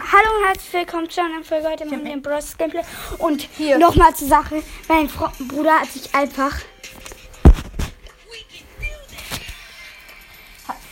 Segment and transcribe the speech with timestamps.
[0.00, 2.82] hallo und herzlich willkommen zu einer Folge heute mit dem Bros Gameplay.
[3.18, 3.78] Und Hier.
[3.78, 6.54] nochmal zur Sache, mein Fro Bruder hat sich einfach.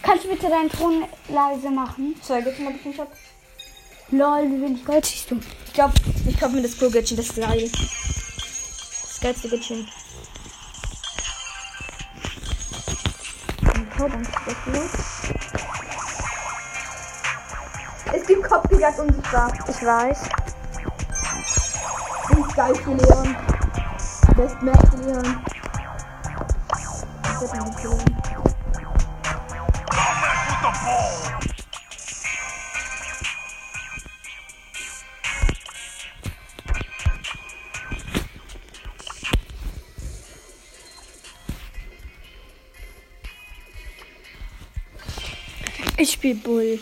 [0.03, 2.15] Kannst du bitte deinen Ton leise machen?
[2.27, 3.11] Gadget habe ich nicht ab.
[4.11, 5.41] Lol, wie wenig Gold siehst du?
[5.67, 5.95] Ich glaube,
[6.29, 7.71] ich kaufe mir das Pro Gadget, das ist geil.
[7.71, 9.87] Das geilste Gadget.
[18.13, 19.53] Es gibt Kopfgejagd unsichtbar.
[19.69, 20.19] Ich weiß.
[22.29, 23.37] Das ist geil für Leon.
[24.37, 25.45] Best Match für Leon.
[27.23, 27.99] Das wird nicht Leon.
[45.97, 46.81] Ich spiel Bull.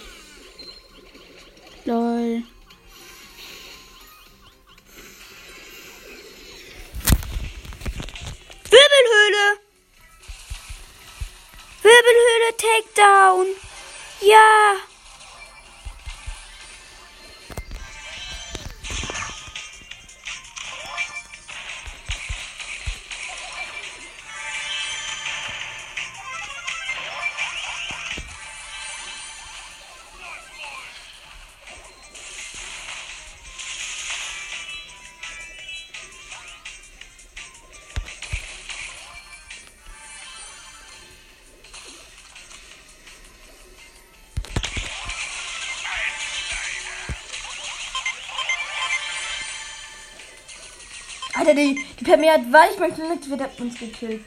[51.49, 54.23] Alter, die, die Pamela hat weich, mein kleines wird hat uns gekillt.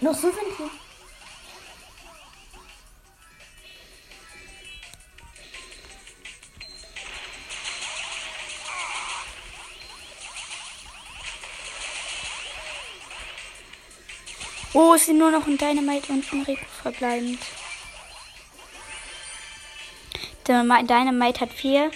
[0.00, 0.70] Noch so wenig.
[14.72, 17.40] Oh, es sind nur noch ein Dynamite und ein Rico verbleibend.
[20.50, 21.92] Der Dynamite hat 4,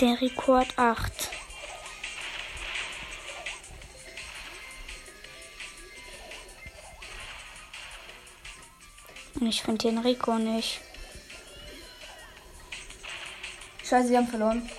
[0.00, 1.30] der hat 8.
[9.34, 10.80] Und ich finde den Rico nicht.
[13.84, 14.70] Scheiße, wir haben verloren.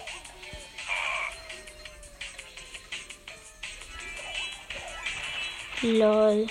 [5.84, 6.48] Lol.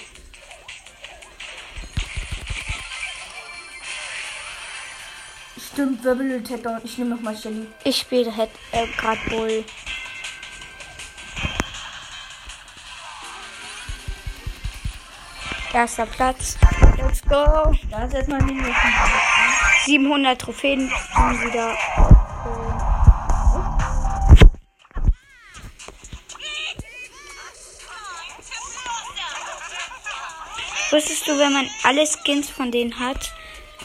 [5.76, 6.80] Stimmt, Wirbel Takedown.
[6.84, 7.66] Ich nehme nochmal Shelly.
[7.84, 8.32] Ich spiele
[8.72, 9.62] äh, gerade Bull.
[15.74, 16.56] Erster Platz.
[16.96, 17.76] Let's go.
[17.90, 18.74] Da ist erstmal ein Minus.
[19.84, 21.76] 700 Trophäen wieder.
[30.90, 33.34] Wusstest du, wenn man alle Skins von denen hat,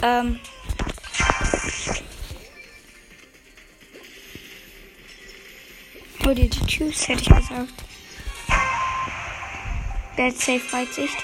[0.01, 0.39] ähm,
[6.33, 7.73] Die Tschüss, hätte ich gesagt.
[10.17, 11.17] Hat safe Weitsicht.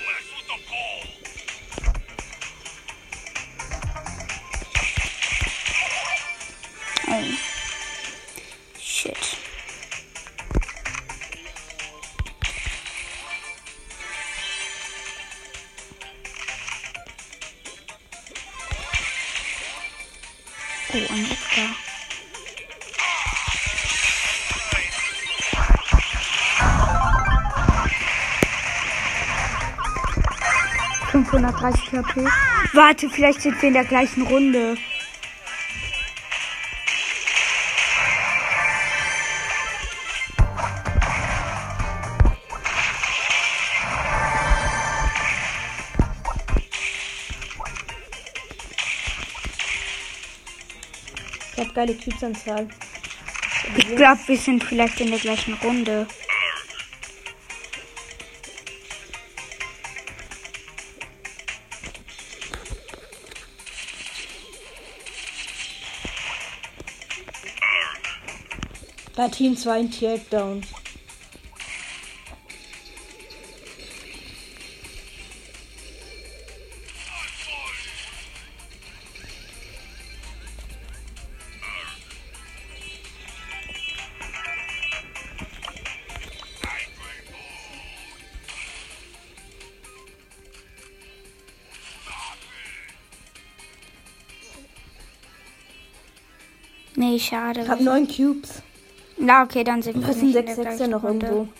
[7.07, 7.23] Oh.
[8.77, 9.17] Shit.
[20.93, 21.86] Oh, ein.
[31.17, 32.27] ...530 HP.
[32.73, 34.77] Warte, vielleicht sind wir in der gleichen Runde.
[51.55, 52.67] Ich hab geile Cubes-Anzahl.
[53.75, 56.05] Ich glaube, wir sind vielleicht in der gleichen Runde.
[69.31, 70.63] Team zwei Takedown.
[96.95, 97.61] Nee, schade.
[97.61, 98.63] Ich habe neun Cubes.
[99.27, 101.25] Na, okay, dann sind wir Was sind nicht in sechs der Sechser gleichen noch Runde.
[101.25, 101.53] irgendwo?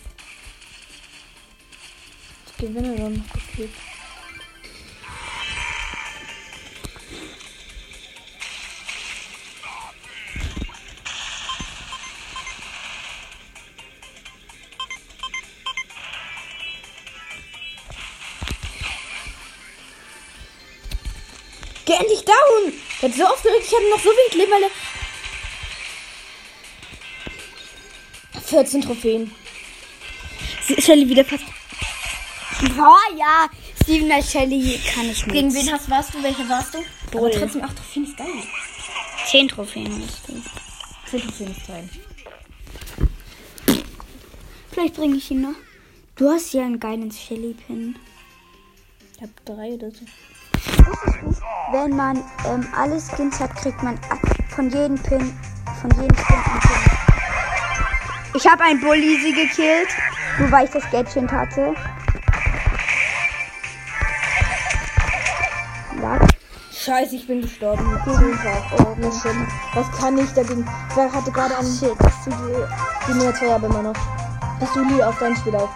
[2.46, 3.26] Ich gewinne dann.
[3.36, 3.70] Okay.
[21.86, 22.74] Geh endlich down!
[23.02, 24.70] Der hat so aufgeregt, ich hatte noch so wenig Leben, weil er
[28.48, 29.32] 14 Trophäen.
[30.80, 31.44] Shelly wieder fast.
[32.80, 33.48] Oh ja,
[33.84, 35.66] Steven Shelly kann ich Gegen nicht.
[35.68, 36.24] wen hast, warst du?
[36.24, 36.80] Welche warst du?
[37.12, 37.30] Bull.
[37.30, 38.28] Aber trotzdem 8 Trophäen ist geil.
[39.30, 40.42] Zehn Trophäen hast du.
[41.12, 41.90] 10 Trophäen ist geil.
[44.72, 45.56] Vielleicht bringe ich ihn noch.
[46.16, 47.96] Du hast ja einen geilen Shelly-Pin.
[49.16, 50.06] Ich hab drei oder so.
[51.72, 54.00] Wenn man ähm, alle Skins hat, kriegt man
[54.56, 55.38] von jedem Pin,
[55.82, 56.87] von jedem Skin einen Pin.
[58.38, 59.88] Ich habe ein Bully gekillt,
[60.38, 61.74] nur weil ich das Gadget hatte.
[66.00, 66.20] Ja,
[66.72, 68.00] Scheiße, ich bin gestorben.
[68.06, 68.96] Oh.
[69.74, 70.64] Was kann ich dagegen?
[70.94, 71.98] Wer hatte gerade einen Shit?
[73.08, 73.96] Die mir zwei aber immer noch.
[74.62, 75.70] Hast du nie auf dein Spiel auf?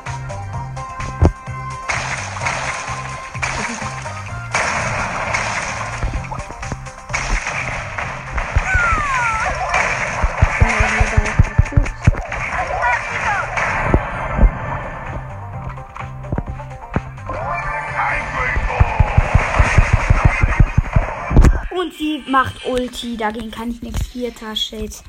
[22.43, 24.07] Macht Ulti, dagegen kann ich nichts.
[24.07, 25.03] Vierter Shades.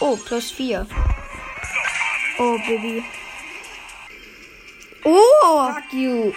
[0.00, 0.84] Oh, plus vier.
[2.38, 3.04] Oh, Baby.
[5.04, 6.32] Oh, Fuck you.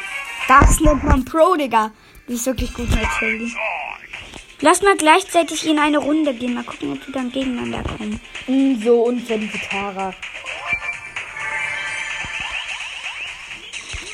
[0.48, 1.92] das nennt man Pro, Digga.
[2.28, 3.52] Die ist wirklich gut mit Shelly.
[4.62, 6.54] Lass mal gleichzeitig in eine Runde gehen.
[6.54, 8.22] Mal gucken, ob wir dann gegeneinander kommen.
[8.46, 10.14] Mm, so unfair, diese Tara.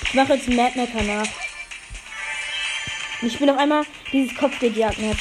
[0.05, 1.27] Ich mache jetzt Mad Macker nach.
[3.21, 3.83] Ich bin auf einmal
[4.13, 5.17] dieses Kopfgeldjagd-Map.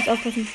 [0.00, 0.48] Muss aufpassen.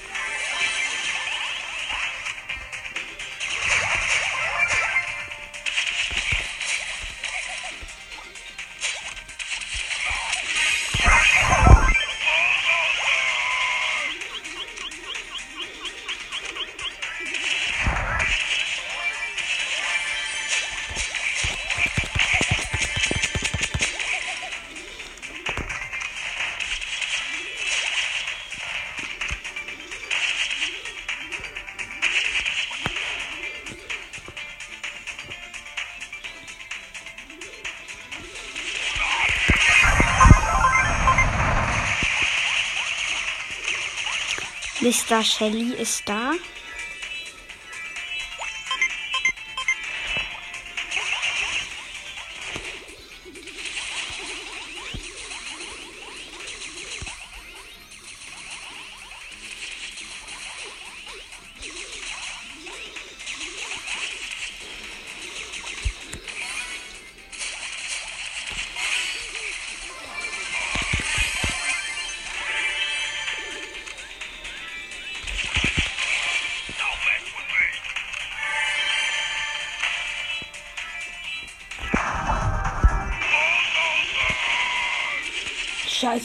[44.86, 45.24] Mr.
[45.24, 46.34] Shelly ist da.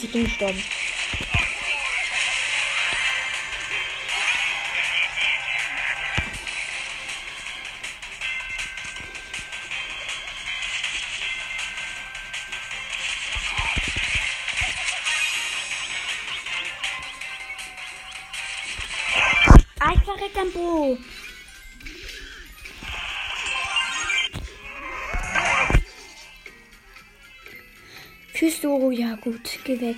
[0.01, 0.80] Scheiße, ich bin gestorben.
[29.21, 29.59] Gut.
[29.63, 29.97] Geh weg.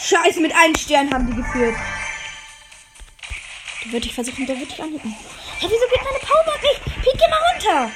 [0.00, 1.76] Scheiße, mit einem Stern haben die geführt.
[3.84, 5.14] Da würde ich versuchen, da würde ich anhicken.
[5.60, 6.84] Hä, wieso geht meine Powerbank nicht?
[6.84, 7.92] Piek, geh mal runter.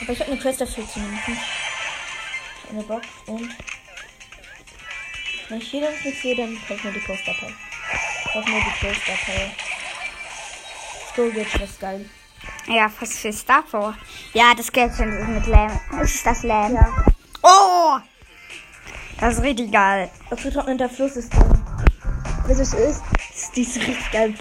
[0.00, 1.20] Aber ich habe eine Quest dafür zu nehmen.
[1.26, 3.54] Ich hab eine Box und...
[5.48, 7.54] Wenn ich hier das nicht sehe, dann kauft mir die Quest-Datei.
[8.36, 9.50] Kauf mir die Quest-Datei.
[11.10, 12.04] Storage, das ist geil.
[12.66, 13.96] Ja, was ist davor?
[14.34, 15.80] Ja, das Gadget ist mit Lamb.
[16.02, 16.74] Ist das Lamb?
[16.74, 17.04] Ja.
[17.42, 17.96] Oh!
[19.18, 20.10] Das ist richtig geil.
[20.28, 21.64] Abgetrockneter Fluss ist drin.
[22.46, 23.02] Was es ist,
[23.34, 24.34] ist die ist richtig geil.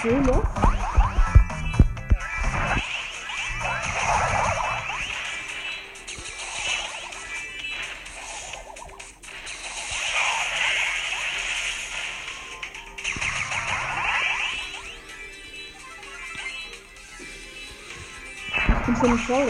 [0.00, 0.44] Solo.
[18.86, 19.46] Ich bin schon.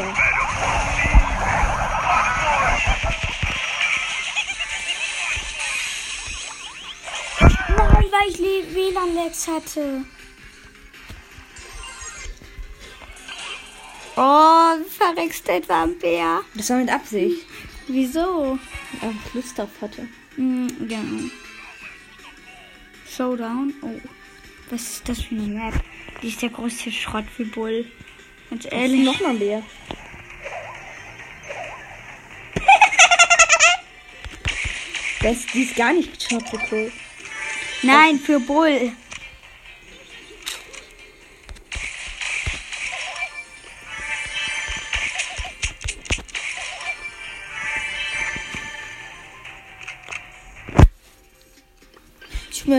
[7.77, 8.39] Nein, weil ich
[8.75, 10.05] WLAN-Lags hatte.
[15.29, 16.41] Verreckst etwa am Bär.
[16.55, 17.45] Das war mit Absicht.
[17.87, 18.59] Wieso?
[19.01, 20.09] Weil ich Lust drauf hatte.
[20.37, 20.99] Hm, ja.
[23.11, 23.75] Showdown.
[23.83, 23.91] Oh.
[24.71, 25.75] Was ist das für eine Map?
[26.23, 27.87] Die ist der größte Schrott wie Bull.
[28.51, 29.05] Ganz Ehrlich, ehrlich.
[29.05, 29.63] noch mal mehr.
[35.21, 36.93] Das, die ist gar nicht Tropical.
[37.83, 38.93] Nein, für Bull.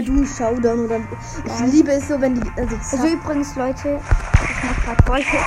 [0.10, 1.00] Ich mir du Showdown oder.
[1.46, 2.52] Ich liebe es so, wenn die.
[2.58, 4.00] Also, Also übrigens, Leute,
[4.34, 5.38] ich mach grad Wolke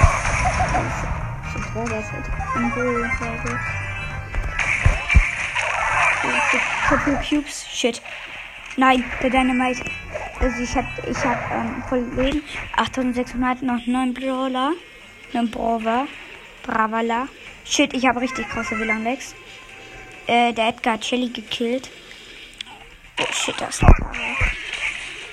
[1.53, 2.25] schon war das halt.
[2.57, 3.61] im Bull, glaube
[6.23, 6.89] ich.
[6.89, 7.67] Triple Cubes.
[7.69, 8.03] Shit.
[8.77, 9.83] Nein, der Dynamite.
[10.41, 12.43] Also ich hab, ich hab ähm, voll Leben.
[12.77, 14.73] 8600, noch 9 Brawler.
[15.33, 16.07] 9 Brava.
[16.63, 17.29] Bravala.
[17.65, 19.35] Shit, ich habe richtig krasse WLAN-Lex.
[20.27, 21.91] Äh, der Edgar hat Shelly gekillt.
[23.21, 23.83] Oh shit, da ist.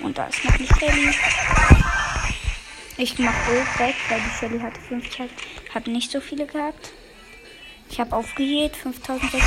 [0.02, 1.14] Und da ist noch eine Shelly.
[2.98, 5.30] Ich mach Gold weg, weil die Shelly hatte 50,
[5.74, 6.92] hat nicht so viele gehabt.
[7.90, 9.42] Ich habe aufgehebt, 5600.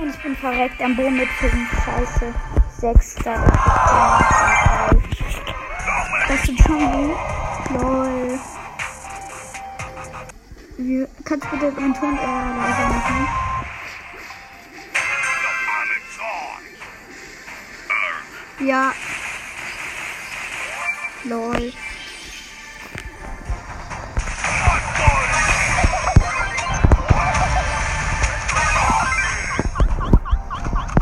[0.00, 1.54] Und ich bin verreckt am Boden mit 5.
[1.84, 2.34] Scheiße.
[2.78, 3.34] 6, da
[6.28, 7.16] Das tut schon gut.
[7.70, 8.40] Lol.
[11.24, 13.51] Kannst du bitte meinen Ton eher leiser machen?
[18.60, 18.92] Ja.
[21.24, 21.72] Lol.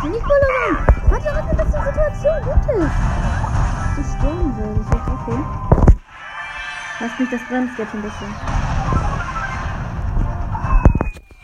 [0.03, 2.97] Nikola, warte, warte, dass die Situation gut ist.
[3.99, 5.41] Ich sterben will, das ist okay.
[7.01, 8.35] Lass mich, das bremst jetzt ein bisschen.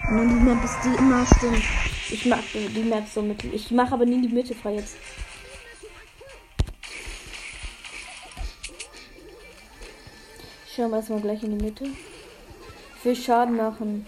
[0.09, 1.63] Und die Map ist die immer stimmt.
[2.11, 3.43] Ich mag die die Map so mit.
[3.45, 4.97] Ich mache aber nie die Mitte frei jetzt.
[10.77, 11.87] Schauen wir erstmal gleich in die Mitte.
[13.03, 14.07] Viel Schaden machen.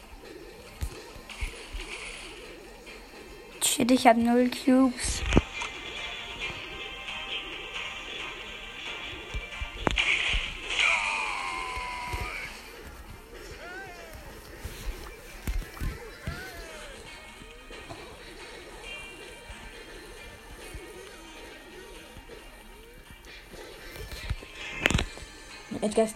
[3.65, 5.18] Shit, ich habe null Cubes.
[25.99, 26.15] Gut.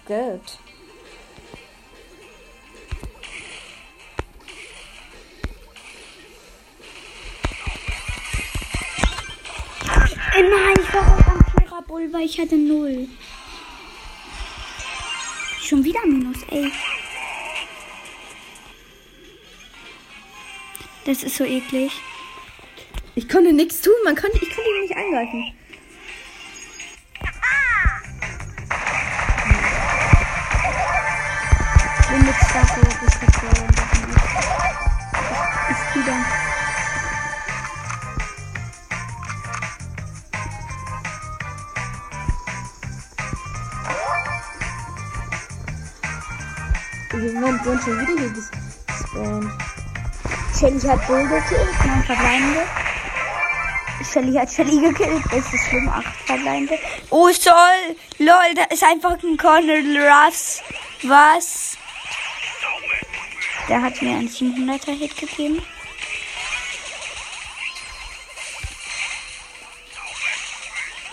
[10.36, 13.08] Äh, nein, ich war auch am Vierer Bull, weil ich hatte null.
[15.60, 16.70] Schon wieder Minus, ey.
[21.06, 21.90] Das ist so eklig.
[23.16, 25.61] Ich konnte nichts tun, man konnte, ich konnte ihn nicht angreifen.
[47.82, 49.50] Schon wieder hier gespawnt.
[50.58, 52.66] Shelly hat Bull gekillt, neun verbleibende.
[54.04, 56.78] Shelly hat Shelly gekillt, das ist schlimm, acht verbleibende.
[57.10, 57.96] Oh, Sol!
[58.18, 60.62] Lol, da ist einfach ein Colonel Ruffs.
[61.02, 61.76] Was?
[63.68, 65.62] Der hat mir einen 700er Hit gegeben.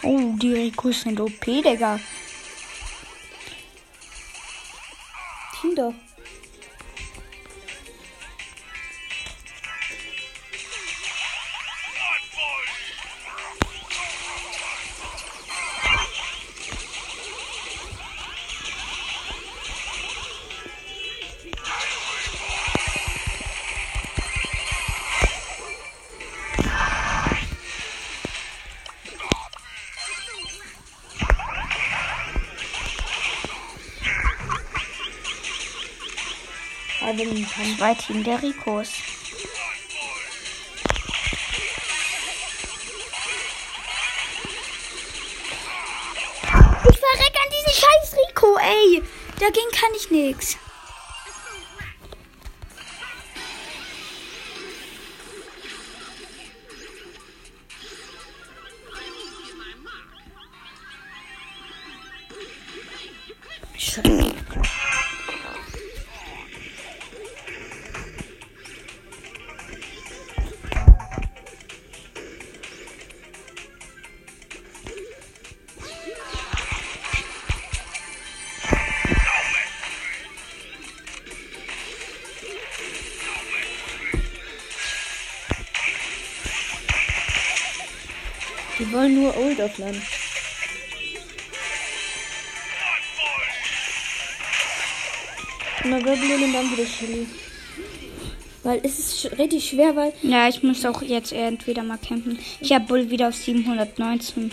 [0.03, 1.99] Oh, die Rikus sind OP, Digga.
[5.59, 5.93] Kinder.
[37.79, 38.89] Zwei Team der Ricos.
[46.89, 49.01] Ich verreck an diesen scheiß Rico, ey.
[49.39, 50.57] Dagegen kann ich nix.
[89.09, 89.99] Wollen nur Old aufladen.
[95.85, 97.27] Na Goblin und dann wieder Shelly.
[98.63, 102.37] Weil es ist sch- richtig schwer, weil Ja, ich muss auch jetzt entweder mal campen.
[102.59, 104.51] Ich habe Bull wieder auf 719.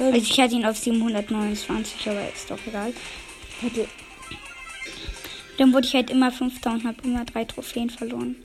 [0.00, 2.92] Also ich hatte ihn auf 729, aber ist doch egal.
[3.60, 3.86] hätte
[5.58, 8.36] Dann wurde ich halt immer Fünfter und habe immer drei Trophäen verloren.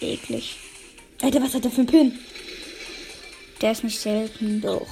[0.00, 0.56] Eklig.
[1.22, 2.18] Alter, was hat er für ein Pin?
[3.60, 4.60] Der ist nicht selten.
[4.60, 4.86] Doch.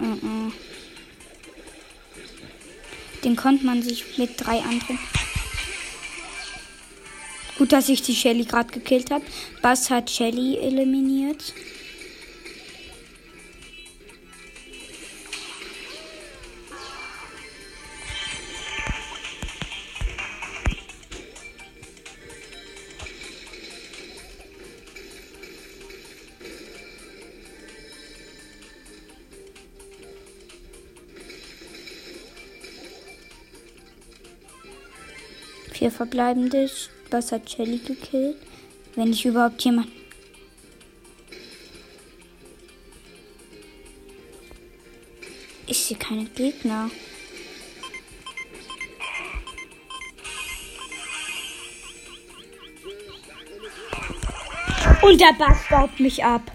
[0.00, 0.52] Uh-uh.
[3.22, 4.98] Den konnte man sich mit drei anderen.
[7.56, 9.24] Gut, dass ich die Shelly gerade gekillt habe.
[9.62, 11.54] Bass hat Shelly eliminiert.
[35.84, 36.70] Vier verbleibende.
[37.10, 38.38] Bass hat Shelly gekillt.
[38.94, 39.88] Wenn ich überhaupt jemand.
[45.66, 46.90] Ich sehe keine Gegner.
[55.02, 56.50] Und der Bass staubt mich ab.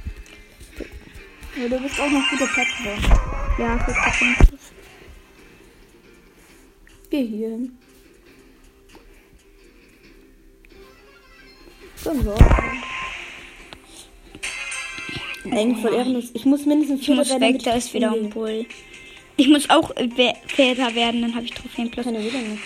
[1.55, 3.19] Ja, du bist auch noch guter Platz geworden.
[3.59, 4.59] Ja, 50
[7.11, 7.77] Geh hier hin.
[12.09, 12.35] Dann so.
[15.51, 16.31] Eigentlich voll ehrenlos.
[16.33, 18.31] Ich muss mindestens muss Vierter weg, da ist wieder ein.
[18.31, 18.65] Bull.
[19.37, 20.09] Ich muss auch äh,
[20.47, 22.05] Väter werden, dann habe ich Trophäen plus.
[22.05, 22.63] Keine wieder nicht.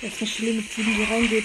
[0.00, 1.44] Da ist eine Schule mit sieben, die reingeht.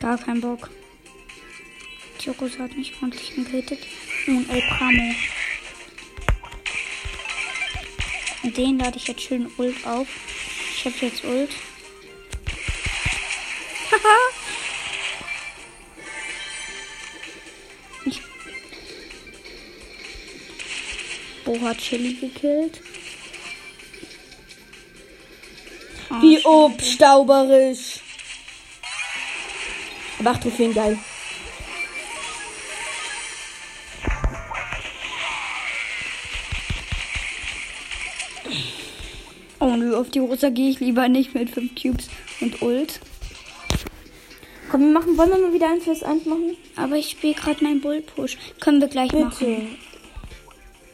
[0.00, 0.70] Gar kein Bock.
[2.40, 3.80] Rosa hat mich ordentlich getötet.
[4.26, 5.14] Und El Pramo.
[8.58, 10.08] Den lade ich jetzt schön Ult auf.
[10.74, 11.50] Ich habe jetzt Ult.
[13.90, 14.18] Haha.
[18.04, 18.20] ich.
[21.44, 22.80] Bo hat Chili gekillt.
[26.10, 26.48] Ah, Wie schade.
[26.48, 28.00] obstauberisch.
[30.18, 30.98] Aber acht Trophäen, geil.
[39.98, 42.08] Auf die Rosa gehe ich lieber nicht mit 5 Cubes
[42.40, 43.00] und Ult.
[44.70, 46.56] Komm, wir machen, wollen wir mal wieder eins fürs eins machen?
[46.76, 48.38] Aber ich spiele gerade meinen Bull-Push.
[48.60, 49.32] Können wir gleich machen.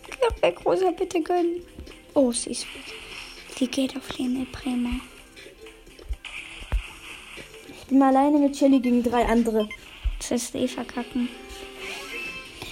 [0.07, 0.23] Bitte.
[0.23, 1.61] Noch weg, Rosa, bitte gönnen.
[2.14, 2.95] Oh, sie ist weg.
[3.59, 5.01] Sie geht auf Lene Bremer.
[7.69, 9.69] Ich bin mal alleine mit Shelly gegen drei andere.
[10.19, 11.29] Das ist eh verkacken.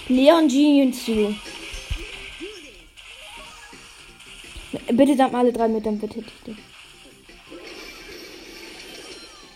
[0.07, 0.95] Leon, Genie und.
[4.95, 6.57] Bitte dann alle drei mit, dann bitte ich dich.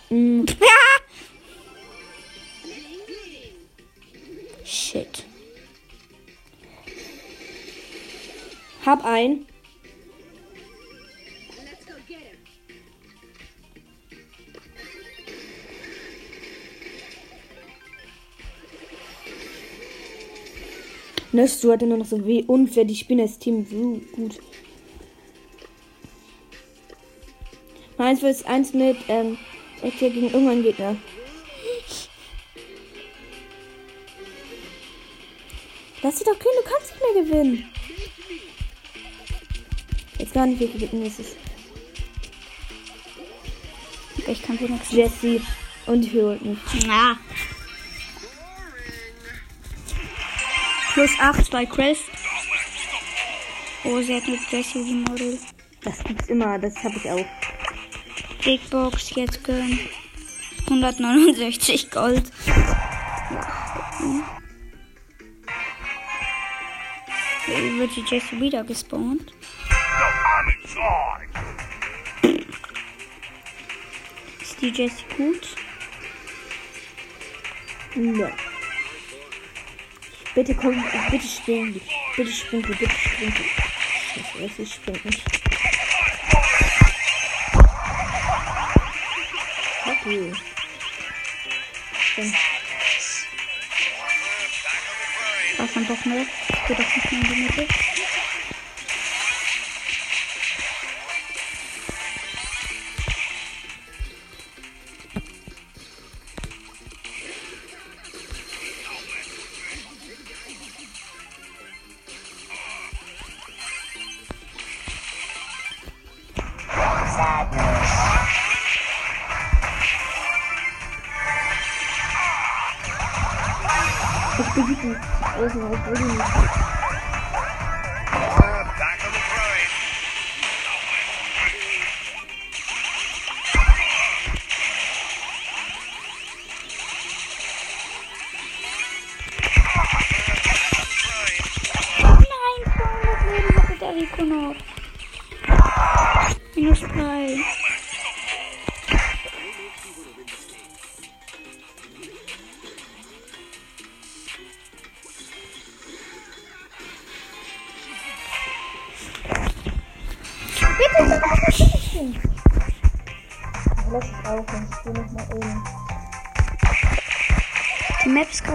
[0.10, 0.46] Mm!
[4.64, 5.26] Shit.
[8.88, 9.46] hab ein.
[21.48, 22.86] Stu hatte nur noch so weh unfair.
[22.86, 24.40] Die Spinne ist Team so gut.
[27.98, 29.38] Eins vs eins mit ähm,
[29.82, 30.96] hier gegen irgendeinen Gegner.
[36.04, 37.74] Lass sie doch können, du kannst nicht mehr gewinnen.
[40.20, 41.36] Jetzt gar nicht, wir gewinnen ist es.
[44.28, 44.92] Ich kann wenigstens.
[44.92, 45.42] Jesse
[45.86, 46.58] und holt mich.
[46.86, 47.18] Na.
[50.94, 52.00] Plus 8 bei Chris.
[53.84, 55.40] Oh, sie hat eine Jessie Model.
[55.84, 57.26] Das gibt's immer, das habe ich auch.
[58.48, 59.78] Big Box jetzt gönnen.
[60.68, 62.32] 169 Gold.
[67.46, 69.34] Wie wird die Jessie wieder gespawnt?
[74.42, 75.56] Ist die Jessie gut?
[77.96, 78.30] Ja.
[80.36, 80.82] Bitte komm,
[81.12, 81.82] bitte spring,
[82.16, 83.34] bitte spring, bitte spring.
[84.40, 85.37] Scheiße, ich spring.
[90.08, 90.34] Spring.
[95.58, 96.30] Was dann doch nicht?
[96.68, 97.68] Geh doch nicht mehr in die Mitte.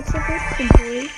[0.05, 1.09] Ist gut control.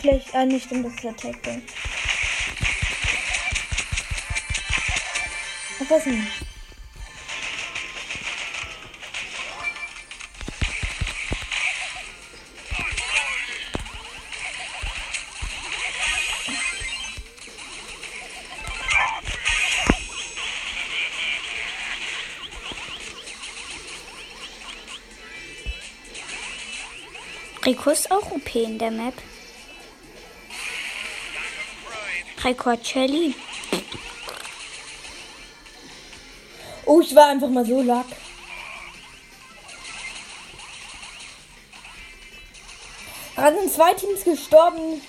[0.00, 1.62] Vielleicht, ah, nicht, stimmt, das ist Attack dann.
[5.80, 6.06] Ach, was
[27.68, 29.12] Rico ist auch OP in der Map.
[32.42, 33.34] Rico hat Shelly.
[36.86, 38.06] Oh, ich war einfach mal so lack.
[43.36, 45.02] Da sind zwei Teams gestorben.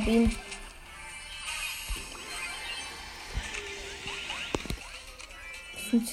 [0.00, 0.34] Hab ihn.
[5.90, 6.08] Sind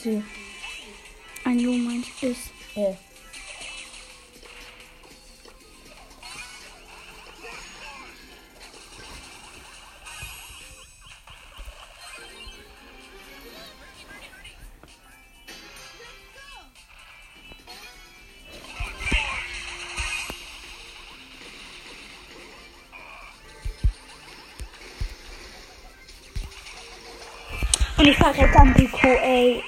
[28.19, 29.63] Verrecke am Rico, ey.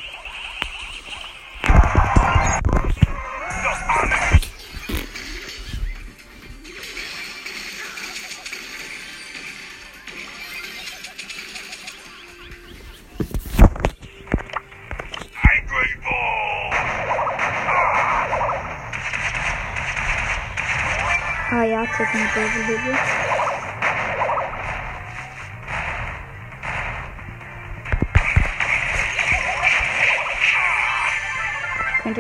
[21.51, 23.38] Ah ja, check mal böse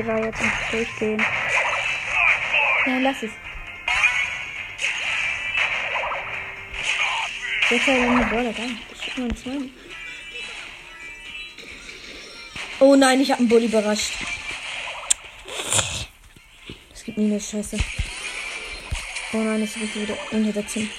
[0.03, 1.25] könnte da jetzt nicht durchgehen.
[2.85, 3.31] Nein, lass es.
[7.71, 9.73] Ich hab nur einen
[12.79, 14.13] Oh nein, ich hab einen Bulli überrascht.
[16.91, 17.77] Das gibt mir eine Scheiße.
[19.33, 20.89] Oh nein, das wird wieder unter der 10.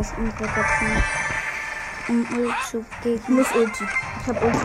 [0.00, 1.02] Das andere Wechseln.
[2.08, 3.34] Um Ult zu Ich gegen.
[3.34, 3.84] muss Ulti.
[3.84, 4.58] Ich hab Ulti.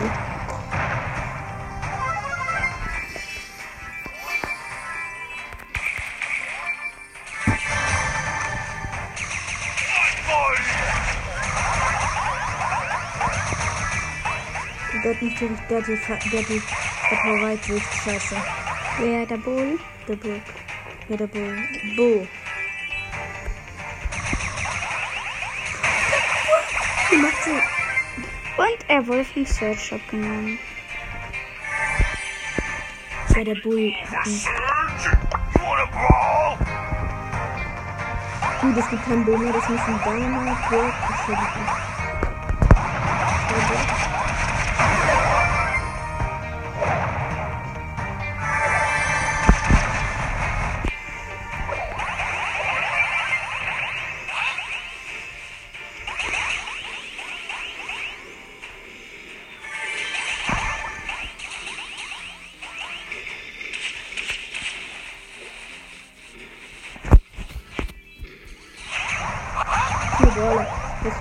[15.04, 15.30] Der hat durch,
[15.68, 15.96] der hat die,
[16.30, 16.48] der hat
[17.30, 17.82] die durch.
[18.04, 18.36] Scheiße.
[18.98, 19.78] Wer der Bull?
[20.08, 20.28] Der Bo.
[21.08, 21.38] Ja, der Bo.
[21.96, 22.26] Bo.
[27.16, 27.50] Die macht sie.
[28.58, 30.58] Und er wurde vom Search Shop genommen.
[33.34, 33.92] Ja, der Bull.
[38.60, 39.52] Gut, es gibt keinen Bo mehr.
[39.52, 41.75] Das müssen Dynamite, Brock, Entschuldigung.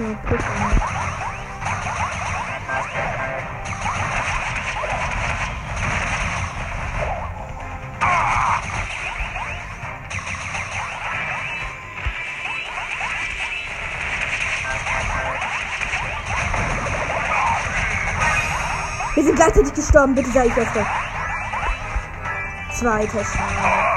[0.06, 0.40] Noch Plus.
[19.16, 20.86] Wir sind gleichzeitig gestorben, bitte sei ich öfter.
[22.74, 23.95] Zweiter Schaden.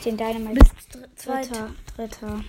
[0.00, 0.60] Ich den Dynamite.
[1.16, 1.70] Zweiter.
[1.94, 2.44] Dritter.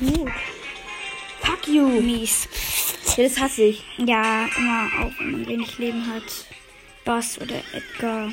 [0.00, 0.32] Gut.
[1.40, 2.00] Fuck you.
[2.00, 2.48] Mies.
[3.16, 3.84] Ja, das hasse ich.
[3.98, 6.24] Ja, immer auch wenn man wenig Leben hat.
[7.04, 8.32] Bass oder Edgar.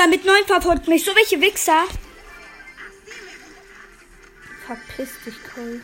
[0.00, 1.04] Rosa mit neun verfolgt mich.
[1.04, 1.84] So welche Wichser.
[4.66, 5.82] Verpiss dich, Colt.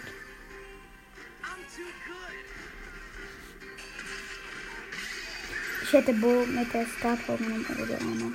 [5.83, 8.33] Ich hätte Bo mit der Star genommen oder einer.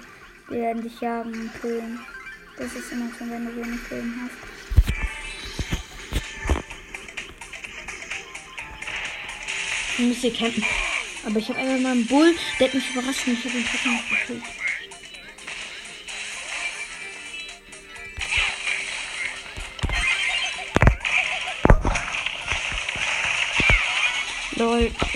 [0.49, 1.99] Die werden dich jagen und killen.
[2.57, 4.51] Das ist immer so, wenn du wenig Leben hast.
[9.97, 10.63] Ich muss hier campen.
[11.25, 13.65] Aber ich habe einfach mal einen Bull, der hat mich überrascht und ich habe ihn
[13.65, 14.60] trotzdem nicht gekillt.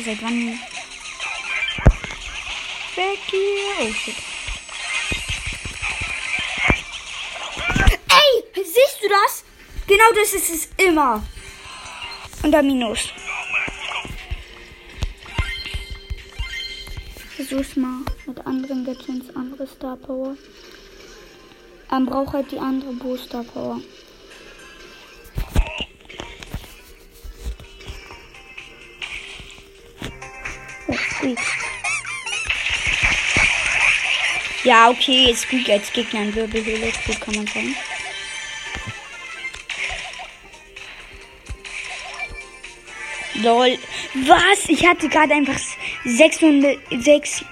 [0.06, 0.60] Seit wann?
[2.96, 3.90] Weg hier.
[3.90, 4.16] Oh shit.
[8.10, 9.44] Ey, siehst du das?
[9.88, 11.24] Genau das ist es immer.
[12.44, 13.10] Und dann Minus.
[17.36, 20.38] Versuch's mal mit anderen Gadgets, andere Star Power.
[21.90, 23.82] Man braucht halt die andere Booster Power.
[34.66, 36.92] Ja, okay, Squeak als Gegner in Wirbelhöhle.
[37.06, 37.76] Gut kann man sagen.
[43.36, 43.78] Lol.
[44.28, 44.68] Was?
[44.68, 45.60] Ich hatte gerade einfach
[46.04, 47.46] 600, 6.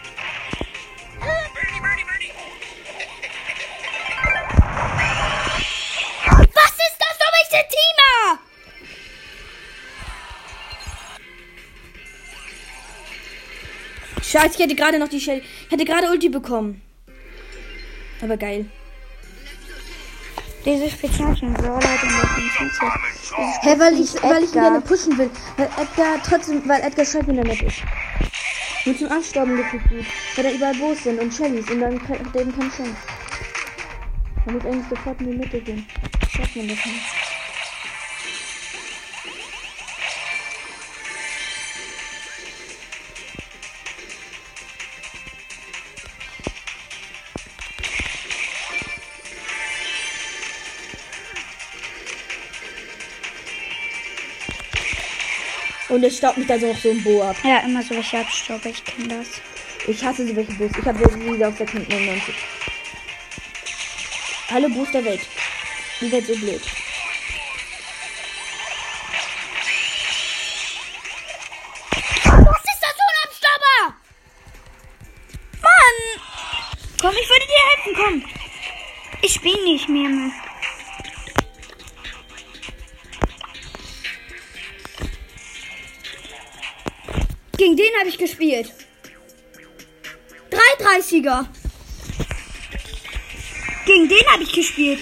[6.39, 8.39] Was ist das für welche Teamer?
[14.23, 15.43] Scheiße, ich hätte gerade noch die Shelly.
[15.65, 16.82] Ich hätte gerade Ulti bekommen.
[18.23, 18.65] Aber geil.
[20.63, 22.09] Diese speziellen Brawler, den
[22.51, 22.91] Feature.
[23.63, 25.29] Hä, weil ich, weil ich ihn gerne pushen will.
[25.57, 27.83] Weil Edgar trotzdem, weil Edgar Schalt wieder nett ist.
[28.86, 30.05] Nur zum Abstauben gefühlt gut.
[30.38, 32.95] Weil da überall Boos sind und Shellys und dann hat er eben keine Chance.
[34.45, 35.86] Man muss eigentlich sofort in die Mitte gehen.
[36.29, 37.22] Schafft man das nicht.
[55.93, 57.36] Und es staubt mich da so noch so ein Bo ab.
[57.43, 59.27] Ja, immer so welche Abstauber, ich kenne das.
[59.88, 60.71] Ich hasse so welche Boos.
[60.75, 62.34] Ich habe sie wieder auf 699.
[64.49, 65.21] Alle Boos der Welt.
[66.01, 66.62] Die Welt so blöd.
[87.56, 88.74] Gegen den habe ich gespielt.
[90.50, 91.46] 330er.
[93.86, 95.00] Gegen den habe ich gespielt.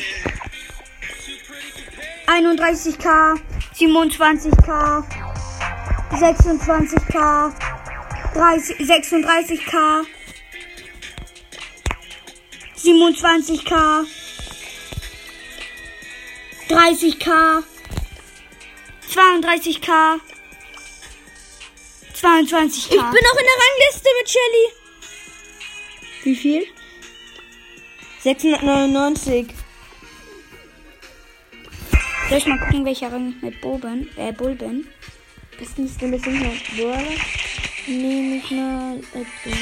[2.27, 3.39] 31k,
[3.75, 5.03] 27k,
[6.11, 7.53] 26k,
[8.33, 10.05] 30, 36k,
[12.77, 14.05] 27k,
[16.69, 17.63] 30k,
[19.13, 20.21] 32k,
[22.21, 22.77] 22k.
[22.77, 24.65] Ich bin noch in der Rangliste mit Shelly.
[26.23, 26.67] Wie viel?
[28.21, 29.47] 699.
[32.29, 34.87] Soll ich mal gucken, welcher Rang ich mit Boben, äh, Bull bin?
[35.59, 36.53] Das ist ein bisschen mehr.
[36.75, 37.01] Brawler.
[37.87, 39.59] Nehme ich mal Edgar.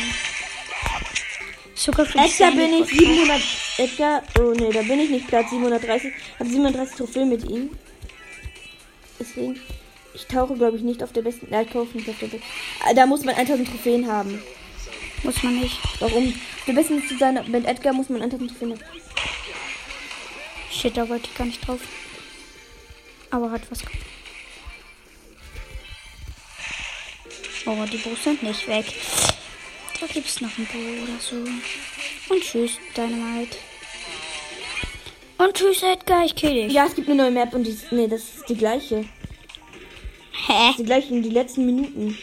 [1.74, 3.42] Sogar für Edgar bin ich Sandy 700.
[3.78, 4.24] Edgar.
[4.38, 6.14] Oh ne, da bin ich nicht Platz 730.
[6.38, 7.70] Habe 37 Trophäen mit ihm.
[9.18, 9.60] Deswegen.
[10.20, 11.48] Ich tauche, glaube ich, nicht auf der besten.
[11.52, 12.46] Ja, ich tauche nicht auf der besten.
[12.86, 14.42] Ah, Da muss man 1000 Trophäen haben.
[15.24, 15.78] Muss man nicht.
[16.00, 16.34] Warum?
[16.68, 18.82] Der besten zu sein mit Edgar muss man 1000 Trophäen haben.
[20.72, 21.80] Shit, da wollte ich gar nicht drauf.
[23.32, 23.80] Aber hat was.
[27.66, 28.86] Oh, die Boos sind nicht weg.
[30.00, 31.36] Da gibt's noch ein Bo oder so.
[32.34, 33.58] Und tschüss, Dynamite.
[35.38, 36.74] Und tschüss, Edgar, ich kill dich.
[36.74, 37.78] Ja, es gibt eine neue Map und die.
[37.92, 39.06] Nee, das ist die gleiche.
[40.48, 40.74] Hä?
[40.78, 42.18] Die gleiche in die letzten Minuten.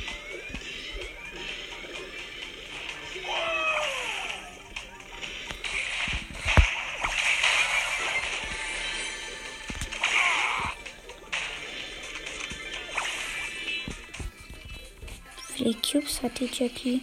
[15.57, 17.01] Wie viele Cubes hat die Jackie?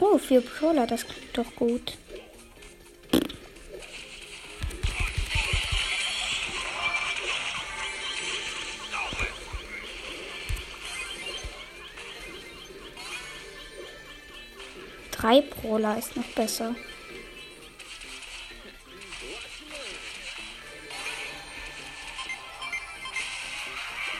[0.00, 1.96] Oh, vier Brawler, das klingt doch gut.
[15.28, 16.74] Drei Brawler ist noch besser.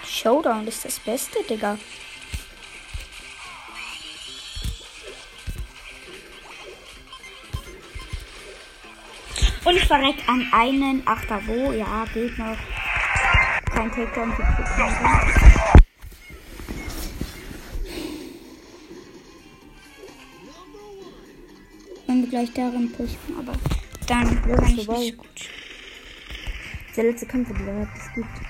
[0.06, 1.78] Showdown ist das Beste, Digga.
[9.64, 11.40] Und ich verreck an einen Achter.
[11.46, 11.72] Wo?
[11.72, 12.58] Ja, geht noch.
[13.72, 14.36] Kein Takedown
[22.38, 23.52] gleich darin pushen, aber
[24.06, 25.00] dann kann ich vorbei.
[25.00, 25.28] nicht gut.
[26.96, 28.47] Der letzte Kampf, den es gibt.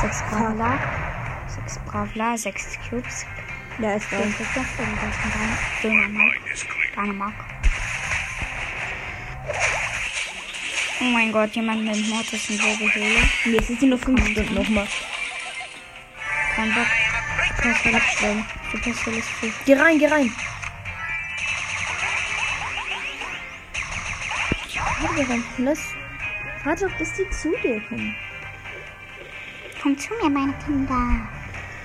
[0.00, 0.22] 6
[1.86, 3.26] Bravler, 6 Cubes.
[3.80, 4.24] Ja, ist Ja, da.
[4.24, 4.98] das ist das ist ein
[5.82, 6.34] Dänemark.
[6.94, 7.34] Dänemark.
[11.00, 13.28] Oh mein Gott, jemand mit Mortis in Wirbelhöhle.
[13.44, 14.86] Jetzt sind die nur 5 Stunden nochmal.
[16.54, 16.86] Kein Bock.
[17.60, 18.44] Kannst du abstellen.
[18.70, 19.52] Supercell ist zu.
[19.64, 20.32] Geh rein, geh rein.
[25.00, 25.44] Warte, rein.
[25.58, 25.80] Lass.
[26.64, 28.14] Warte doch, bis die zu dir kommen.
[29.82, 31.28] Kommt zu mir, meine Kinder.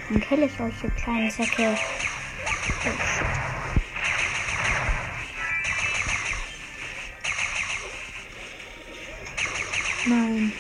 [0.10, 1.78] Dann kill ich euch, ihr kleinen Säcke.
[10.06, 10.52] Nein.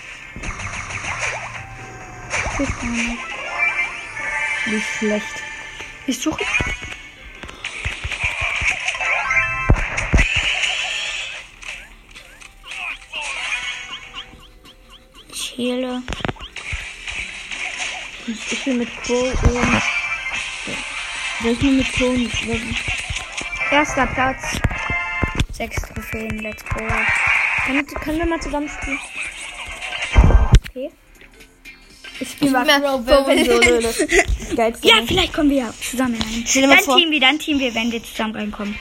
[2.55, 3.17] Tschüss, Dänemark.
[4.65, 5.43] Wie schlecht.
[6.05, 6.43] Ich suche.
[18.66, 19.82] Bin mit Crow und.
[21.41, 22.76] Soll ich nur mit Crow und.
[23.72, 24.57] Erster Platz.
[25.51, 26.80] Sechs Trophäen, let's go.
[27.66, 28.99] Kann, können wir mal zusammen spielen?
[30.70, 30.91] Okay.
[32.20, 33.89] Ich spiele mal Crow Solo.
[34.55, 34.88] Geilste.
[34.88, 36.43] Ja, vielleicht kommen wir ja zusammen rein.
[36.45, 38.80] Stell Dann teamen wir, dann teamen wir, wenn wir zusammen reinkommen.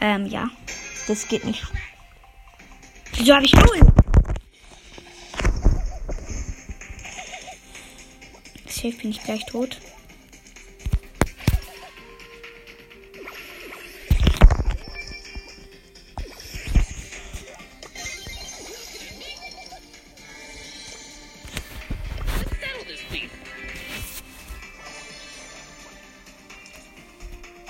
[0.00, 0.50] Ähm, ja.
[1.06, 1.62] Das geht nicht.
[3.16, 3.92] Wieso habe ich null?
[8.82, 9.78] Safe bin ich gleich tot.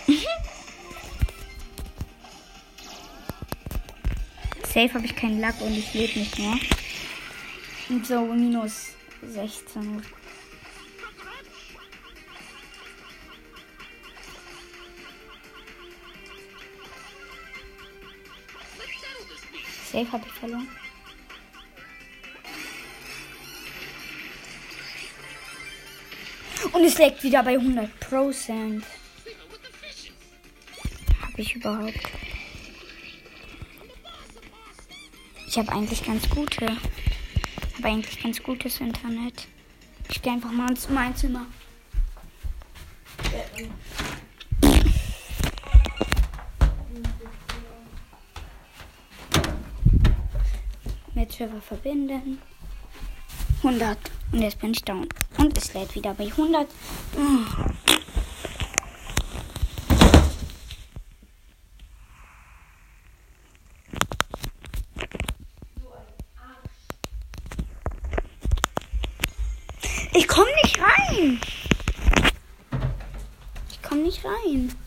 [4.64, 6.54] Safe habe ich keinen Lack und ich lebe nicht mehr.
[7.90, 10.21] Und so minus 16.
[19.92, 20.68] Safe habe ich verloren.
[26.72, 28.84] Und es leckt wieder bei 100 Prozent.
[31.20, 32.00] Habe ich überhaupt?
[35.46, 36.66] Ich habe eigentlich ganz gute.
[36.66, 39.46] habe eigentlich ganz gutes Internet.
[40.08, 41.46] Ich gehe einfach mal ins mein Zimmer.
[51.32, 52.42] Mit Server verbinden.
[53.62, 53.96] 100.
[54.32, 55.08] Und jetzt bin ich down.
[55.38, 56.68] Und es lädt wieder bei 100.
[57.16, 57.20] Oh.
[70.12, 71.40] Ich komme nicht rein.
[73.70, 74.81] Ich komme nicht rein.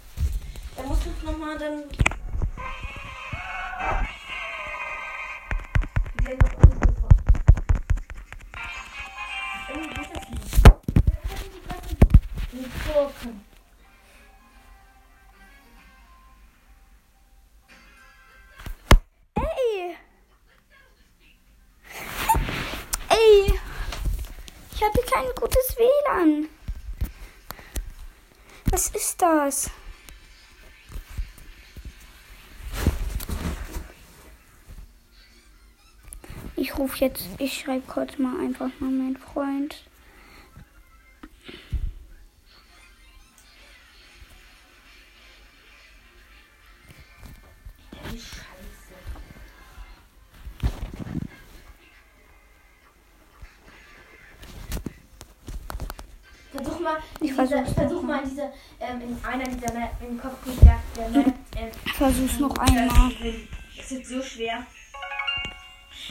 [24.95, 26.47] Ich hatte kein gutes WLAN.
[28.71, 29.69] Was ist das?
[36.55, 39.83] Ich rufe jetzt, ich schreibe kurz mal einfach mal meinen Freund.
[59.23, 61.33] Einer dieser Map, im Kopf der, der Map.
[61.85, 63.11] Ich versuch's noch einmal.
[63.77, 64.65] das ist so schwer.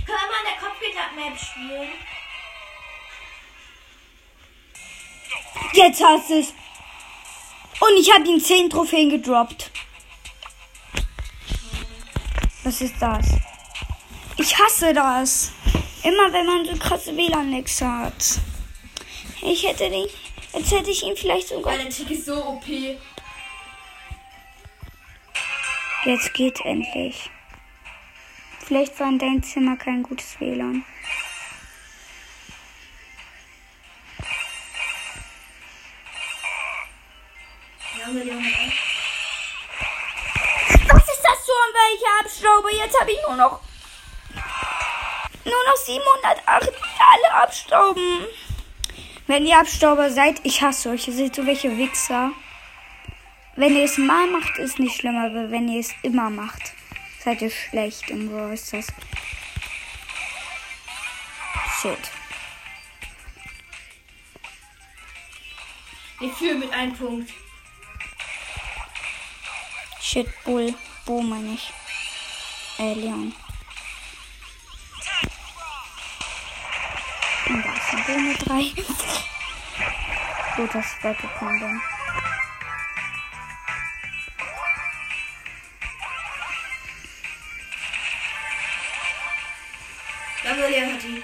[0.04, 1.88] Können wir mal in der Kopfgitter-Map spielen?
[5.72, 6.48] Jetzt hast es.
[7.80, 9.70] Und ich habe ihm 10 Trophäen gedroppt.
[12.64, 13.26] Was ist das?
[14.36, 15.52] Ich hasse das.
[16.02, 18.40] Immer wenn man so krasse WLAN-Lecks hat.
[19.42, 20.08] Ich hätte den.
[20.54, 21.76] Jetzt hätte ich ihn vielleicht sogar.
[21.76, 22.64] der Tick ist so OP.
[26.04, 27.30] Jetzt geht endlich.
[28.60, 30.84] Vielleicht war in deinem Zimmer kein gutes WLAN.
[37.96, 38.08] Was
[41.08, 42.70] ist das für ein welcher Abstauber?
[42.72, 43.60] Jetzt habe ich nur noch.
[45.44, 48.26] Nur noch 708 alle abstauben.
[49.26, 51.08] Wenn ihr Abstauber seid, ich hasse euch.
[51.08, 52.30] Ihr seid so welche Wichser.
[53.56, 56.72] Wenn ihr es mal macht, ist nicht schlimm, aber wenn ihr es immer macht,
[57.24, 58.88] seid ihr schlecht im Brawl Stars.
[61.80, 62.10] Shit.
[66.18, 67.30] Wir führen mit einem Punkt.
[70.00, 70.74] Shit, Bull.
[71.06, 71.72] Bo meine ich.
[72.78, 73.34] Äh, Leon.
[77.46, 78.72] Und da ist Bo mit drei.
[80.56, 81.80] Gut, dass ich weggekommen bin.
[90.42, 91.22] Gabriel hat die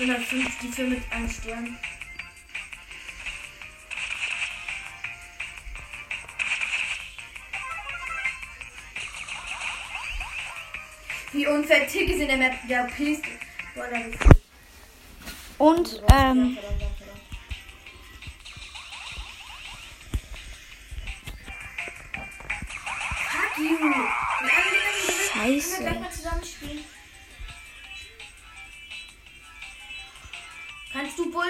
[0.00, 1.78] 105, die 4 mit einem Stern.
[11.32, 12.54] Wie unfair Tick ist in der Map.
[12.68, 13.24] Der Priest.
[13.74, 13.88] Boah,
[15.62, 16.56] Können wir
[25.32, 25.84] Scheiße.
[30.92, 31.46] Kannst du Bullen?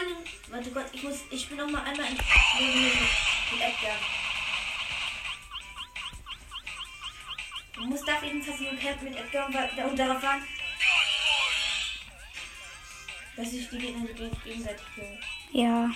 [0.50, 1.20] Warte Gott, ich muss.
[1.30, 3.96] Ich bin noch mal einmal in mit Edgar.
[7.74, 10.44] Du musst auf jeden Fall nur Camp mit Edgar und, und darauf warten,
[13.72, 15.18] die Gegner geg- gegenseitig killen.
[15.52, 15.90] ja.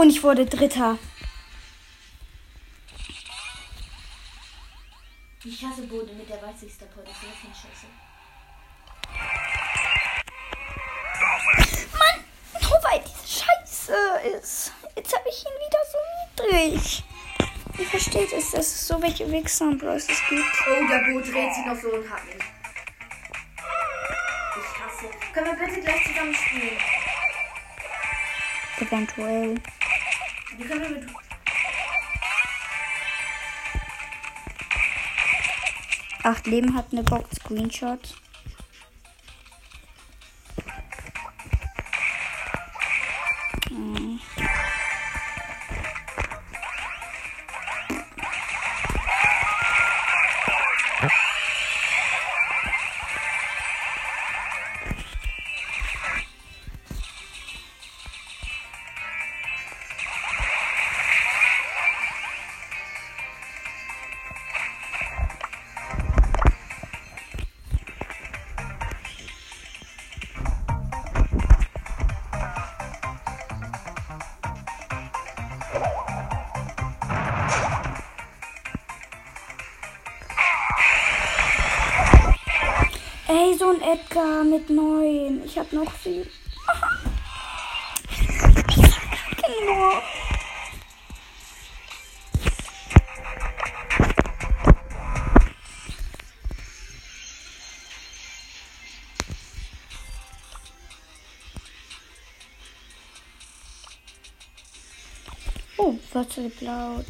[0.00, 0.96] Und ich wurde Dritter.
[5.44, 7.06] Ich hasse Boden mit der weißigste Pod.
[7.06, 7.86] Das ist nicht scheiße.
[11.98, 12.24] Mann,
[12.62, 13.92] nur weil diese Scheiße
[14.38, 14.72] ist.
[14.96, 15.98] Jetzt habe ich ihn wieder so
[16.48, 17.04] niedrig.
[17.78, 20.08] Ihr versteht es, dass es so welche Wichser und Bros.
[20.08, 20.42] es gibt.
[20.66, 22.36] Oh, der Boot dreht sich noch so und hat mich.
[24.56, 25.10] Ich hasse.
[25.34, 26.78] Können wir bitte gleich zusammen spielen?
[28.80, 29.60] Eventuell.
[30.60, 31.08] Wie können wir mit.
[36.22, 38.14] Acht Leben hat eine Box Screenshot.
[106.36, 107.06] Wird laut.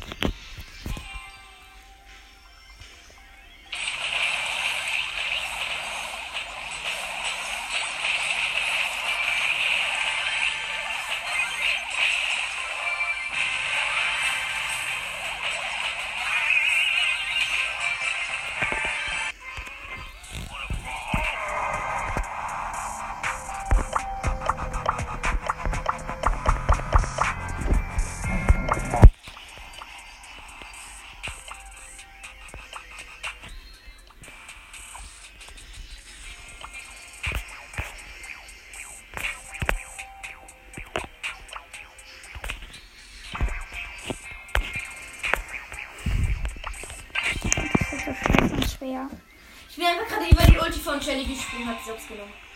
[51.00, 52.49] Von Shelly gesprungen, hat sie genommen.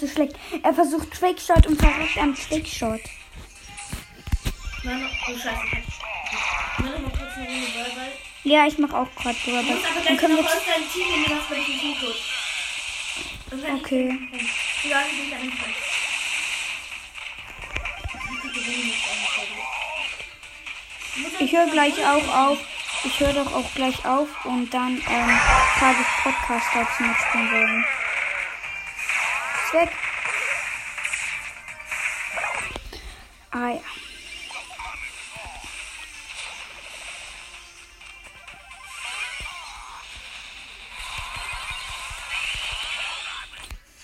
[0.00, 0.34] So schlecht.
[0.62, 3.00] Er versucht Trickshot und verrückt am Trickshot.
[4.82, 5.50] Oh Scheiße.
[6.78, 8.12] Warte mal kurz eine Runde Ball,
[8.44, 9.62] Ja, ich mach auch gerade Du drüber.
[9.62, 11.94] musst aber gleich können noch aus deinem Team nehmen, du hast bei diesem.
[13.50, 14.18] Und wenn Okay.
[14.32, 15.66] Ich, ja, wir sind einfach.
[21.40, 22.58] Ich höre gleich auch auf.
[23.04, 25.40] Ich höre doch auch gleich auf und dann ähm,
[25.78, 27.84] frage ich Podcaster, ob sie mitspielen wollen.
[29.70, 29.90] Ist weg.
[33.52, 33.80] Ah ja.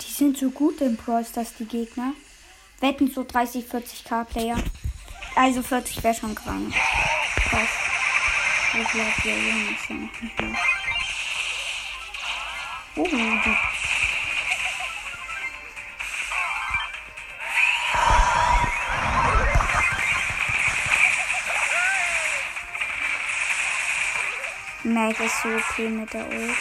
[0.03, 2.12] Die sind so gut im Brawl Stars, die Gegner.
[2.81, 4.62] Wetten so 30, 40k Player.
[5.35, 6.73] Also 40 wäre schon krank.
[7.49, 7.69] Krass.
[8.73, 10.59] Ich glaube, der Junge ja.
[12.97, 13.86] Oh, die.
[25.07, 26.57] Mac ist so okay mit der Ult.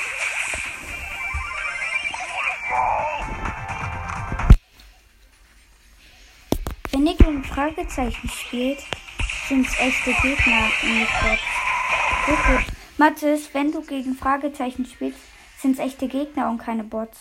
[6.92, 8.84] Wenn ihr gegen Fragezeichen spielt,
[9.50, 12.68] sind es echte Gegner und nicht Bots.
[12.98, 15.22] Mathis, wenn du gegen Fragezeichen spielst,
[15.60, 17.18] sind es echte Gegner und keine Bots.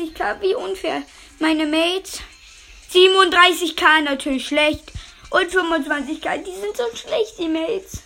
[0.00, 0.40] 30k.
[0.40, 1.02] Wie unfair.
[1.38, 2.20] Meine Mates.
[2.92, 4.92] 37k natürlich schlecht.
[5.30, 6.38] Und 25k.
[6.38, 8.02] Die sind so schlecht, die Mates.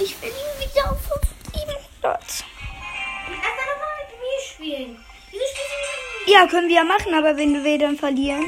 [0.00, 0.98] Ich will ihn wieder auf
[1.52, 1.74] 700.
[2.02, 5.04] Lass doch mal mit mir spielen.
[5.30, 6.34] Wieso spielst du nicht mit mir?
[6.34, 8.44] Ja, können wir ja machen, aber wenn wir dann verlieren.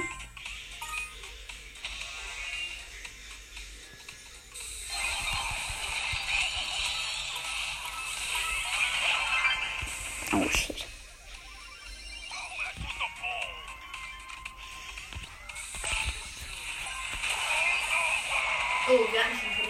[18.92, 19.62] Oh, wir hatten schon du?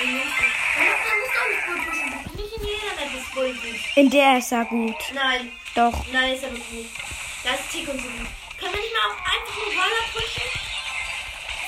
[0.00, 2.08] Du musst auch nicht Bull pushen.
[2.36, 3.80] Nicht in jeder Map ist Bull gut.
[3.96, 4.96] In der ist er gut.
[5.12, 6.06] Nein, Doch.
[6.10, 6.90] nein, ist er wirklich nicht.
[7.44, 8.28] Da ist Tick und so gut.
[8.58, 10.48] Können wir nicht mal auch einfach nur Roller pushen?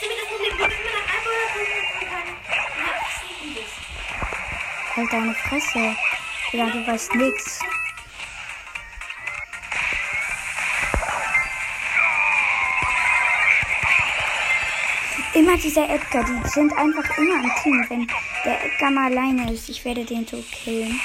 [0.01, 2.27] Sind wir das Problem, dass man dann einfach Roller pushen kann?
[2.57, 3.69] Ja, das ist nicht gut.
[4.97, 5.97] Halt deine Fresse.
[6.53, 7.66] Ja, du weißt nix.
[15.63, 17.85] Dieser Edgar, die sind einfach immer im Team.
[17.89, 18.07] Wenn
[18.45, 21.01] der Edgar mal alleine ist, ich werde den so killen.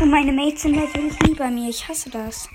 [0.00, 1.68] Und meine Mates sind natürlich nie bei mir.
[1.68, 2.48] Ich hasse das.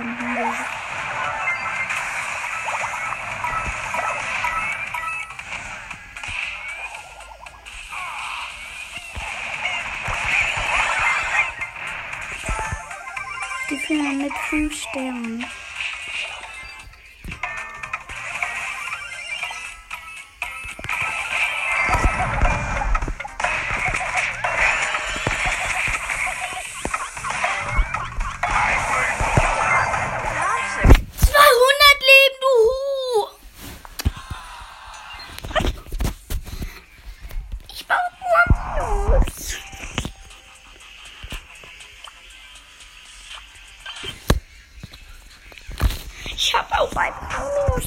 [0.00, 0.29] 20, das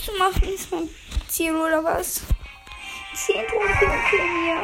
[0.04, 0.90] zu machen, ist mein
[1.28, 2.22] Ziel oder was?
[3.14, 4.64] 10 Trophäen für mir.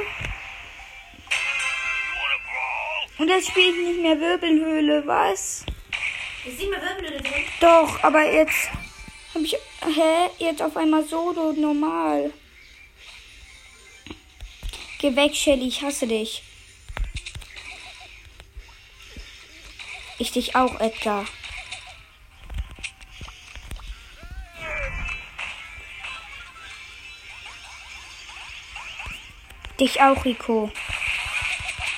[3.19, 5.65] Und jetzt spiele ich nicht mehr Wirbelhöhle, was?
[6.45, 7.43] Ich sehe mal Wirbelhöhle drin.
[7.59, 8.69] Doch, aber jetzt
[9.33, 9.55] habe ich.
[9.81, 10.29] Hä?
[10.37, 12.33] Jetzt auf einmal Solo normal.
[14.99, 16.43] Geh weg, Shelly, ich hasse dich.
[20.17, 21.25] Ich dich auch, Edgar.
[29.79, 30.69] Dich auch, Rico.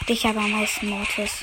[0.07, 1.41] Dich aber am meisten, Mortis.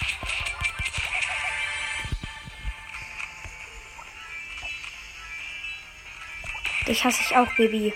[6.86, 7.92] Dich hasse ich auch, Baby.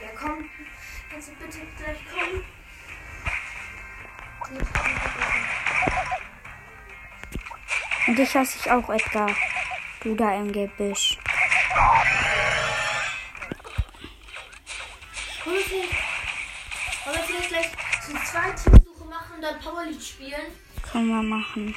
[0.00, 0.48] Ja, komm.
[1.10, 2.44] Kannst du bitte gleich kommen?
[8.06, 9.30] Und dich hasse ich auch, Edgar.
[10.00, 11.18] Du da im Gebüsch.
[19.40, 20.52] Dann Power League spielen?
[20.90, 21.74] Können wir machen.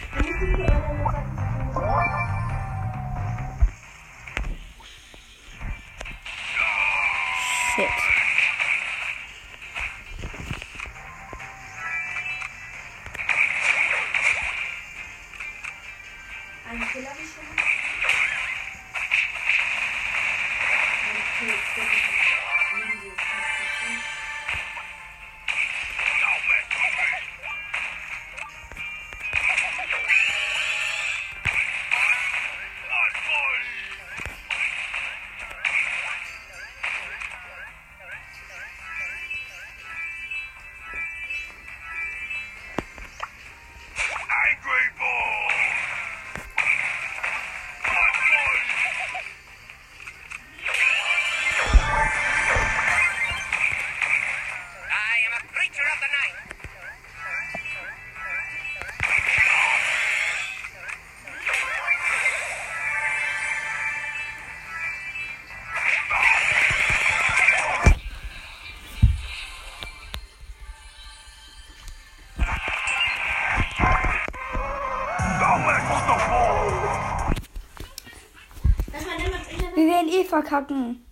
[80.34, 81.06] Verkacken.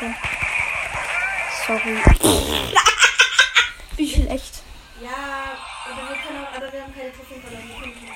[0.00, 0.14] Mitte.
[1.66, 1.96] Sorry.
[3.96, 4.62] Wie schlecht.
[5.00, 5.58] Ja,
[5.90, 7.68] aber wir können auch, aber wir haben keine Trophäen verloren.
[7.68, 8.12] Wir können nicht.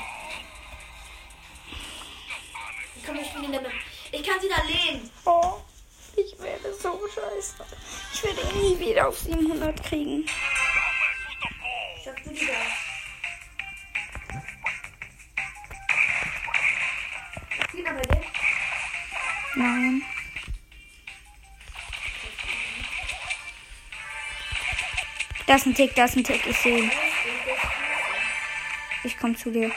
[3.05, 3.75] Komm, wir spielen in der Mitte.
[4.13, 5.11] Ich kann sie da lehnen.
[5.25, 5.61] Oh,
[6.17, 7.65] ich werde so scheiße.
[8.13, 10.27] Ich werde ihn nie wieder auf 700 kriegen.
[12.05, 12.53] Schaff du die da.
[17.73, 18.23] Geht aber dir.
[19.57, 20.03] Nein.
[25.47, 26.47] Das ist ein Tick, das ist ein Tick.
[26.47, 26.91] Ich sehe ihn.
[29.05, 29.71] Ich komme zu dir.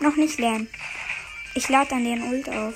[0.00, 0.68] Noch nicht lernen.
[1.54, 2.74] Ich lade dann den Ult auf.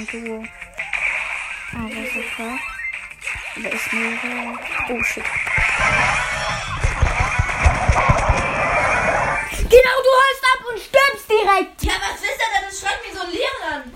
[0.00, 0.44] Ein Duo.
[1.72, 2.58] Aber super.
[3.62, 4.18] Da ist mir.
[4.88, 5.24] Oh shit.
[9.68, 11.82] Genau, du holst ab und stirbst direkt.
[11.82, 12.68] Ja, was ist denn?
[12.68, 13.92] Das schreit wie so ein Lehrer an.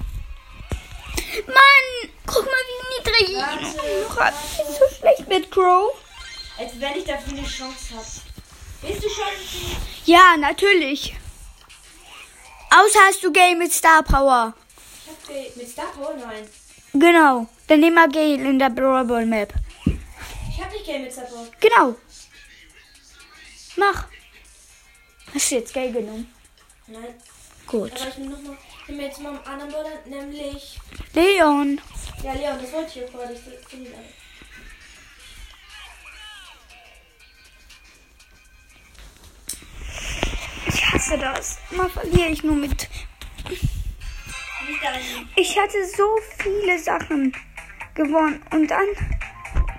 [1.46, 4.05] Mann, guck mal, wie niedrig ich Warte.
[4.09, 4.34] noch hab.
[4.34, 5.92] Ist so schlecht mit Crow.
[6.59, 8.07] Als wenn ich dafür eine Chance habe.
[8.82, 9.76] Bist du schon?
[10.05, 11.16] Ja, natürlich.
[12.70, 14.55] Außer hast du Game mit Star Power.
[15.85, 15.93] Gale.
[15.93, 16.14] Star Power?
[16.16, 16.49] Nein.
[16.93, 17.47] Genau.
[17.66, 19.53] Dann nimm mal Gale in der Brawl Ball Map.
[20.49, 21.47] Ich hab nicht Gale mit Power.
[21.61, 21.97] Genau.
[23.76, 24.07] Mach.
[25.35, 26.32] Hast du jetzt Geld genommen?
[26.87, 27.14] Nein.
[27.66, 27.93] Gut.
[28.01, 28.57] Aber ich nehme noch
[28.87, 30.78] ich nehme jetzt mal einen anderen Brawler, nämlich.
[31.14, 31.80] Leon.
[32.22, 33.30] Ja, Leon, das wollte ich vorher.
[33.32, 33.97] Ich finde ihn.
[40.66, 41.59] Ich hasse das.
[41.70, 42.89] Mal verliere ich nur mit.
[45.37, 46.05] Ich hatte so
[46.39, 47.35] viele Sachen
[47.95, 48.87] gewonnen und dann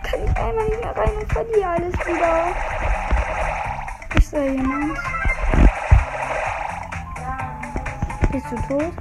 [0.03, 2.55] kann ich einmal nicht mehr rein und verliere alles wieder.
[4.17, 4.97] Ist da jemand?
[8.31, 8.93] Bist du tot?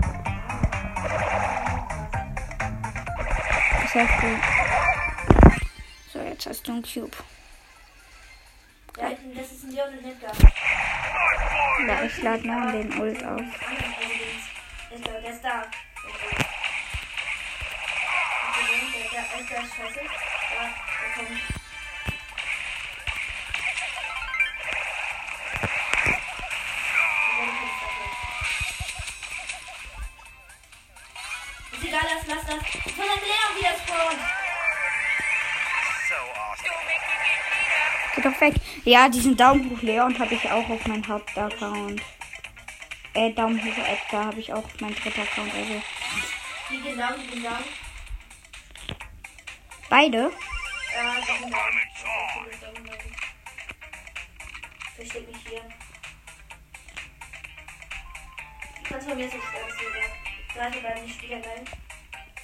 [3.82, 4.38] Das heißt du.
[6.12, 7.16] So, jetzt hast du einen Cube.
[8.96, 10.32] Ja, ich- das ist ein Leon und Edgar.
[11.88, 13.40] Ja, ich lade noch den Ult auf.
[14.90, 15.62] Edgar, der ist da.
[19.34, 20.00] Ist scheiße.
[20.00, 20.70] Ja,
[21.00, 21.40] der kommt.
[31.72, 32.74] Ist egal, lass, lass, lass.
[32.86, 34.20] Ich will dann Leon wieder spawnen.
[36.08, 36.78] So awesome.
[38.14, 38.54] Geh doch weg.
[38.84, 42.00] Ja, diesen Daumen hoch Leon habe ich auch auf meinem Hauptaccount.
[43.14, 45.52] Äh, Daumen hoch Edgar habe ich auch auf meinem dritten Account.
[45.54, 45.80] Also down,
[46.70, 47.64] die gehen down.
[49.94, 50.18] Beide.
[50.18, 51.14] Ja.
[54.96, 55.62] Versteck mich hier.
[58.88, 60.04] Kannst du mir nicht alles wieder.
[60.52, 61.64] Gerade beim nicht wieder rein.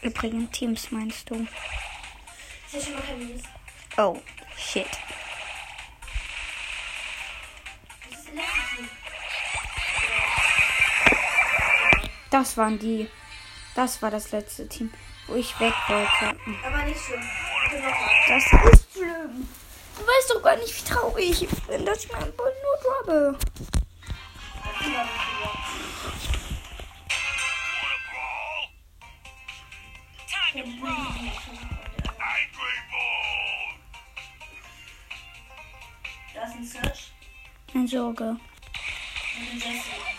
[0.03, 1.47] Übrigens Teams meinst du?
[2.67, 3.43] Ist ja schon mal kein Minus.
[3.97, 4.23] Oh,
[4.57, 4.87] shit.
[8.09, 8.89] Das ist der letzte Team.
[12.31, 13.11] Das waren die.
[13.75, 14.93] Das war das letzte Team,
[15.29, 16.37] wo ich weg wollte.
[16.65, 17.23] Aber nicht schlimm.
[17.71, 19.49] Das ist schlimm.
[19.97, 23.39] Du weißt doch gar nicht, wie traurig ich bin, dass ich meinen Ball nur droppe.
[30.27, 31.69] Da sind wir nicht wieder.
[36.35, 37.13] Da ist ein Search
[37.73, 38.25] Keine Sorge.
[38.25, 38.39] und
[39.51, 40.10] ein Jesse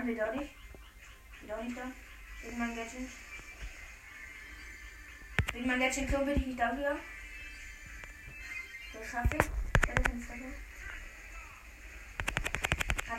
[0.00, 0.54] Nein, wieder nicht.
[1.42, 1.82] Wieder nicht da.
[2.42, 3.08] Wegen meinem Gadget.
[5.52, 6.96] Wegen meinem Gadget Klo bin ich nicht dafür.
[8.94, 9.46] Das schaffe ich.
[9.86, 10.54] Das ist ein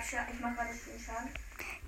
[0.09, 1.29] Scha ich mach gerade schön Schaden.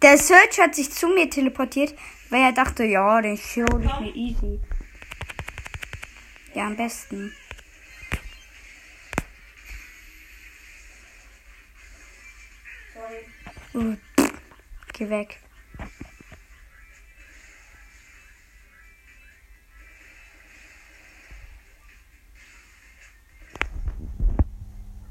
[0.03, 1.95] Der Search hat sich zu mir teleportiert,
[2.29, 4.59] weil er dachte, ja, den Show ist mir easy.
[6.53, 7.33] Ja, am besten.
[15.03, 15.39] Geh weg.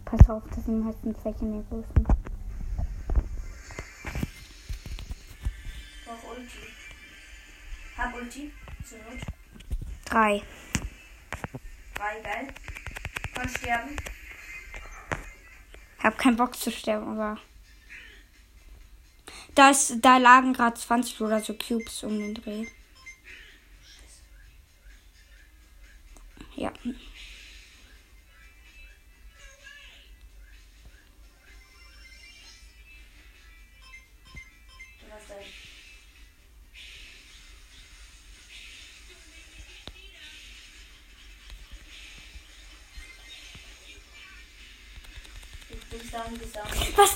[0.04, 2.04] Pass auf, dass ihm halt ein Fläche in den Busen.
[6.04, 6.58] Brauch Ulti.
[7.96, 8.52] Hab Ulti.
[8.84, 9.20] Zur Not.
[10.04, 10.42] Drei.
[11.94, 12.48] Drei, geil.
[13.34, 13.96] Kann sterben.
[16.02, 17.38] Hab keinen Bock zu sterben, aber.
[19.54, 22.66] Das, da lagen gerade 20 oder so Cubes um den Dreh.
[26.56, 26.72] Ja.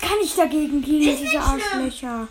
[0.06, 1.38] Kann ich dagegen gegen diese.
[1.38, 2.28] Arschlöcher?